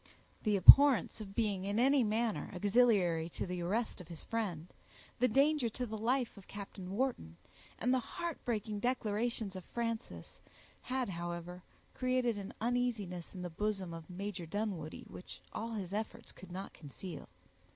The 0.41 0.57
abhorrence 0.57 1.21
of 1.21 1.35
being, 1.35 1.63
in 1.63 1.77
any 1.77 2.03
manner, 2.03 2.49
auxiliary 2.55 3.29
to 3.29 3.45
the 3.45 3.61
arrest 3.61 4.01
of 4.01 4.07
his 4.07 4.23
friend; 4.23 4.65
the 5.19 5.27
danger 5.27 5.69
to 5.69 5.85
the 5.85 5.95
life 5.95 6.37
of 6.37 6.47
Captain 6.47 6.89
Wharton; 6.89 7.37
and 7.77 7.93
the 7.93 7.99
heart 7.99 8.43
breaking 8.43 8.79
declarations 8.79 9.55
of 9.55 9.63
Frances, 9.63 10.41
had, 10.81 11.09
however, 11.09 11.61
created 11.93 12.39
an 12.39 12.51
uneasiness 12.59 13.35
in 13.35 13.43
the 13.43 13.51
bosom 13.51 13.93
of 13.93 14.09
Major 14.09 14.47
Dunwoodie, 14.47 15.05
which 15.07 15.39
all 15.53 15.73
his 15.73 15.93
efforts 15.93 16.31
could 16.31 16.51
not 16.51 16.73
conceal. 16.73 17.29